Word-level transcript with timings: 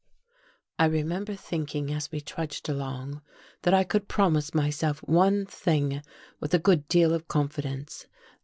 I 0.79 0.85
remember 0.85 1.35
thinking 1.35 1.93
as 1.93 2.11
we 2.11 2.21
trudged 2.21 2.67
along, 2.67 3.21
that 3.61 3.75
I 3.75 3.83
could 3.83 4.07
promise 4.07 4.51
myself 4.51 4.97
one 5.07 5.45
thing 5.45 6.01
with 6.39 6.55
a 6.55 6.57
good 6.57 6.87
deal 6.87 7.13
of 7.13 7.27
confidence. 7.27 8.07